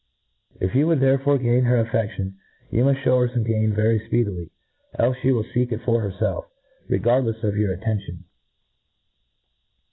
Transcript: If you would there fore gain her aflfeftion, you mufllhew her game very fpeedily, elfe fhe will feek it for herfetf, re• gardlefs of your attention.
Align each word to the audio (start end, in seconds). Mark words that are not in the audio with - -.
If 0.59 0.73
you 0.73 0.87
would 0.87 0.99
there 0.99 1.19
fore 1.19 1.37
gain 1.37 1.65
her 1.65 1.85
aflfeftion, 1.85 2.33
you 2.71 2.83
mufllhew 2.83 3.31
her 3.35 3.39
game 3.39 3.71
very 3.71 3.99
fpeedily, 3.99 4.49
elfe 4.97 5.17
fhe 5.21 5.31
will 5.31 5.43
feek 5.43 5.71
it 5.71 5.83
for 5.85 6.01
herfetf, 6.01 6.45
re• 6.89 6.97
gardlefs 6.99 7.43
of 7.43 7.55
your 7.55 7.71
attention. 7.71 8.23